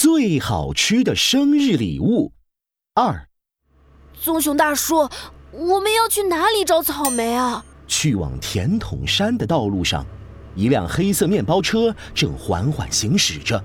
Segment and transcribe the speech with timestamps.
[0.00, 2.32] 最好吃的生日礼物
[2.94, 3.26] 二。
[4.22, 5.08] 棕熊大叔，
[5.50, 7.64] 我们要去哪里找草莓啊？
[7.88, 10.06] 去往甜筒山的道路上，
[10.54, 13.60] 一辆黑色面包车正缓缓行驶着，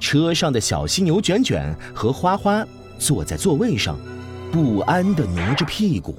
[0.00, 2.66] 车上的小犀牛卷卷和花花
[2.98, 3.98] 坐在座位上，
[4.50, 6.16] 不安地挪着屁股，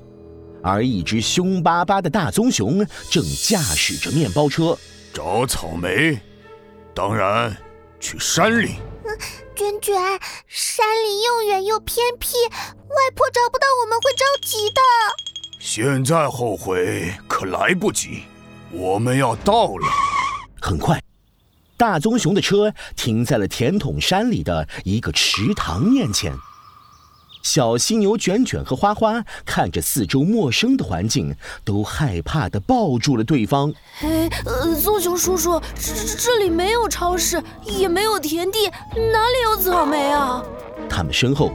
[0.61, 4.77] 而一只凶巴巴的大棕熊正驾驶着面包车
[5.11, 6.19] 找草莓。
[6.93, 7.57] 当然，
[7.99, 8.75] 去山里。
[9.55, 9.95] 卷卷，
[10.47, 14.81] 山里又远又偏僻，外婆找不到我们会着急的。
[15.59, 18.23] 现在后悔可来不及，
[18.71, 19.87] 我们要到了。
[20.61, 21.01] 很快，
[21.77, 26.33] 大棕熊的车停在了甜筒山里的一个池塘面前。
[27.43, 33.73] 小犀牛卷卷和花花看着四周陌生的环境，都害怕的抱住了对方。
[34.01, 40.43] 哎，呃，棕熊叔叔，这这里没有超市，也没有田地，哪里有草莓啊？
[40.89, 41.51] 他们身后，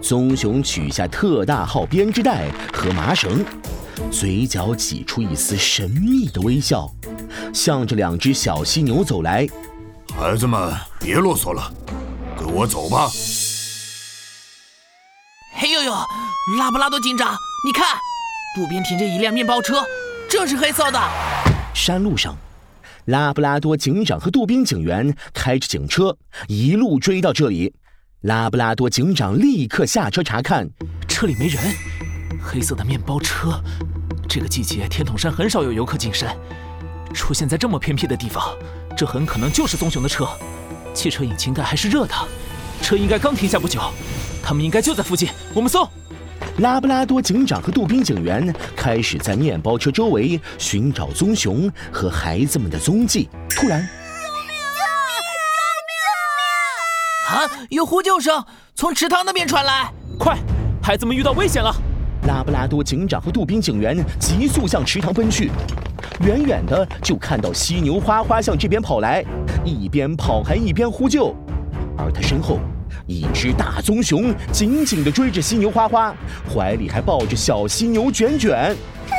[0.00, 3.44] 棕熊取下特大号编织袋和麻绳，
[4.10, 6.90] 嘴角挤出一丝神秘的微笑，
[7.52, 9.46] 向着两只小犀牛走来。
[10.14, 11.72] 孩子们，别啰嗦了，
[12.38, 13.08] 跟我走吧。
[16.48, 17.86] 拉布拉多警长，你看，
[18.58, 19.80] 路边停着一辆面包车，
[20.28, 21.00] 正是黑色的。
[21.72, 22.36] 山路上，
[23.04, 26.16] 拉布拉多警长和杜宾警员开着警车
[26.48, 27.72] 一路追到这里。
[28.22, 30.68] 拉布拉多警长立刻下车查看，
[31.06, 31.62] 车里没人。
[32.42, 33.62] 黑色的面包车，
[34.28, 36.36] 这个季节天筒山很少有游客进山，
[37.14, 38.52] 出现在这么偏僻的地方，
[38.96, 40.28] 这很可能就是棕熊的车。
[40.92, 42.14] 汽车引擎盖还是热的，
[42.82, 43.80] 车应该刚停下不久。
[44.42, 45.88] 他们应该就在附近，我们搜。
[46.58, 53.28] 拉布拉多警长和杜宾警员开始在面包车周围寻找棕熊和孩子们的踪迹。
[53.48, 53.86] 突然，救
[54.46, 54.54] 命！
[57.30, 57.58] 救命！
[57.58, 57.66] 啊！
[57.70, 60.36] 有呼救声从池塘那边传来，快，
[60.82, 61.74] 孩子们遇到危险了！
[62.28, 65.50] 拉布拉多警长和杜宾警员急速向池塘奔去，
[66.20, 69.24] 远远的就看到犀牛花花向这边跑来，
[69.64, 71.34] 一边跑还一边呼救，
[71.96, 72.58] 而他身后。
[73.12, 76.14] 一只大棕熊紧紧地追着犀牛花花，
[76.48, 78.74] 怀里还抱着小犀牛卷卷。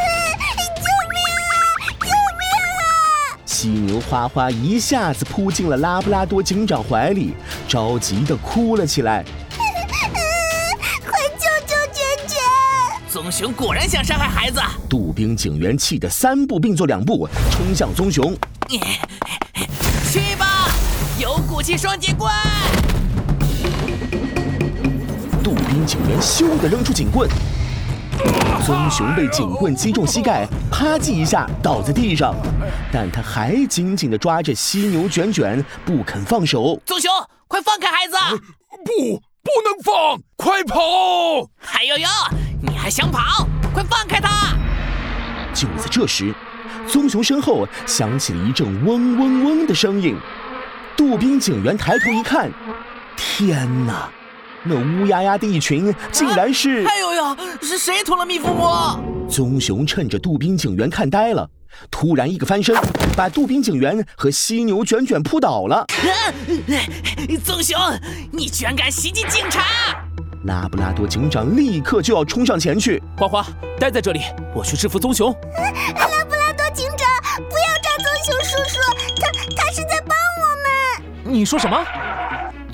[0.82, 1.54] 救命啊！
[2.02, 2.44] 救命
[2.80, 3.38] 啊！
[3.46, 7.36] 犀牛花花一下子扑进了拉布拉多警长怀里，
[7.68, 9.24] 着急地哭了起来。
[11.06, 12.40] 快救救卷卷！
[13.08, 14.60] 棕熊果然想伤害孩子。
[14.90, 18.36] 杜宾警员气得三步并作两步冲向棕熊。
[20.12, 20.68] 去吧，
[21.20, 22.32] 有骨气双截棍！
[25.86, 27.30] 警员咻的扔出警棍，
[28.66, 32.34] 棕熊被警棍击中膝盖，啪叽一下倒在地上，
[32.92, 36.80] 但他还紧紧地抓着犀牛卷卷不肯放手。
[36.86, 37.12] 棕熊，
[37.48, 38.16] 快放开孩子！
[38.86, 40.20] 不，不能放！
[40.36, 40.80] 快跑！
[41.74, 42.08] 哎呦呦，
[42.62, 43.48] 你还想跑？
[43.74, 44.56] 快放开他！
[45.54, 46.34] 就在这时，
[46.88, 50.16] 棕熊身后响起了一阵嗡嗡嗡的声音。
[50.96, 52.50] 杜宾警员抬头一看，
[53.18, 54.10] 天哪！
[54.66, 56.86] 那乌压压的一群，竟然是……
[56.86, 58.98] 哎呦呦，是谁捅了蜜蜂窝？
[59.30, 61.50] 棕熊趁着杜宾警员看呆了，
[61.92, 62.74] 突然一个翻身，
[63.16, 65.86] 把杜宾警员和犀牛卷卷扑倒了。
[67.44, 67.78] 棕熊，
[68.32, 69.64] 你居然敢袭击警察！
[70.46, 73.02] 拉布拉多警长立刻就要冲上前去。
[73.18, 73.46] 花花，
[73.80, 74.22] 待在这里，
[74.56, 75.30] 我去制服棕熊。
[75.32, 77.08] 拉布拉多警长，
[77.50, 78.80] 不要抓棕熊叔叔，
[79.20, 80.46] 他他是在帮我
[81.26, 81.34] 们。
[81.34, 81.78] 你说什么？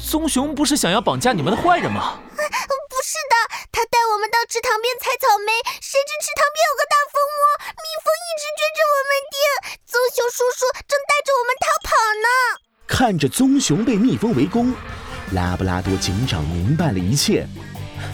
[0.09, 2.17] 棕熊不是想要绑架你们的坏人吗？
[2.33, 3.35] 不是的，
[3.71, 7.41] 他带我们到池塘边采草莓，谁知池塘边有个大蜂窝，
[7.77, 9.37] 蜜蜂一直追着我们叮，
[9.85, 11.93] 棕熊叔叔正带着我们逃跑
[12.25, 12.27] 呢。
[12.87, 14.73] 看着棕熊被蜜蜂围攻，
[15.33, 17.47] 拉布拉多警长明白了一切，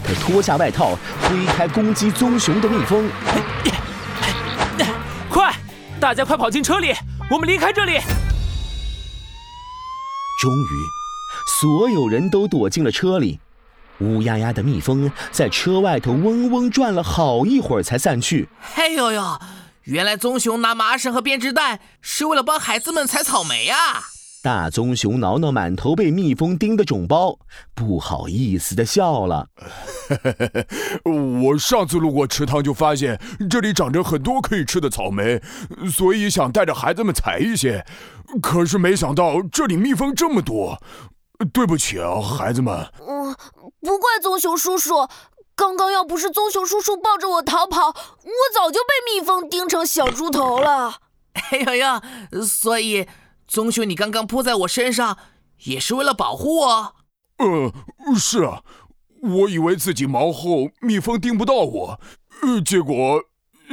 [0.05, 3.09] 他脱下外套，推开攻击棕熊的蜜蜂。
[5.31, 5.55] 快，
[5.99, 6.93] 大家快跑进车里，
[7.31, 7.99] 我们离开这里。
[10.41, 10.94] 终于。
[11.47, 13.39] 所有人都躲进了车里，
[13.99, 18.49] 乌压压的蜜蜂在车外头嗡嗡转了好一会儿才散去。
[18.75, 19.39] 哎呦呦，
[19.83, 24.03] 原来棕熊拿麻绳和编织袋是为了帮孩子们采草莓啊！
[24.41, 27.39] 大棕熊挠挠满头被蜜蜂叮的肿包，
[27.73, 29.47] 不好意思的笑了。
[31.43, 35.41] 我上次路过池塘就发现这里长着很多可以吃的草莓，
[35.91, 37.83] 所以想带着孩子们采一些，
[38.39, 40.79] 可是没想到这里蜜蜂这么多。
[41.53, 42.91] 对不起啊，孩子们。
[43.07, 43.35] 嗯，
[43.81, 45.07] 不怪棕熊叔叔，
[45.55, 50.99] 刚刚要不是棕熊叔叔抱着我逃跑，我早就被蜜蜂叮成小猪头了。
[51.33, 52.01] 哎呀呀，
[52.47, 53.07] 所以
[53.47, 55.17] 棕熊，你刚刚扑在我身上，
[55.65, 56.95] 也是为了保护我。
[57.37, 57.73] 呃，
[58.17, 58.61] 是啊，
[59.21, 61.99] 我以为自己毛厚蜜蜂叮不到我，
[62.41, 63.23] 呃，结果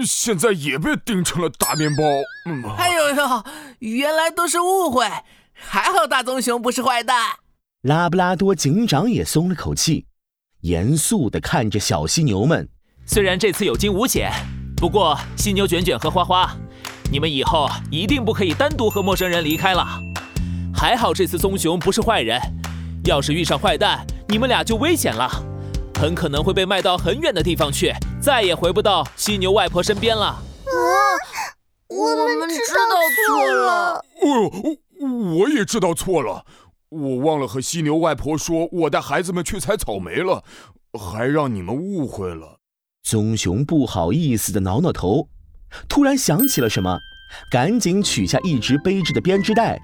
[0.05, 2.03] 现在也被叮成了大面包。
[2.47, 3.44] 嗯，哎呦呦，
[3.79, 5.09] 原来都是误会，
[5.53, 7.37] 还好大棕熊不是坏蛋。
[7.82, 10.06] 拉布拉多警长也松了口气，
[10.61, 12.69] 严肃地看着小犀牛们。
[13.05, 14.31] 虽然这次有惊无险，
[14.76, 16.56] 不过犀牛卷卷和花花，
[17.11, 19.84] 你们以后一定不可以单独和陌生人离开了。
[20.73, 22.40] 还好这次棕熊不是坏人。
[23.05, 25.28] 要是遇上坏蛋，你们俩就危险了，
[25.99, 30.26] 很可能会被卖到很远的地方去，再也回不到犀牛外婆身边了。
[30.26, 30.38] 啊，
[31.88, 32.94] 我们知道
[33.26, 34.05] 错了。
[34.23, 36.46] 哦，我也知道错了，
[36.93, 40.44] 我忘了和犀牛外婆说，我带孩子们去采草莓了，
[40.93, 42.59] 还让你们误会了。
[43.03, 45.29] 棕熊不好意思的挠挠头，
[45.89, 46.99] 突然想起了什么，
[47.50, 49.81] 赶紧取下一直背着的编织袋。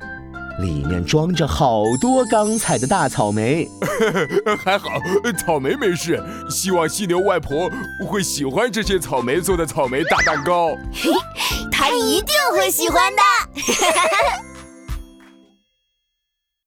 [0.61, 3.67] 里面装着好多刚采的大草莓，
[4.59, 4.91] 还好
[5.39, 6.23] 草莓没事。
[6.51, 7.71] 希望犀牛外婆
[8.07, 10.77] 会喜欢这些草莓做的草莓大蛋糕，
[11.73, 13.23] 他一定会喜欢的。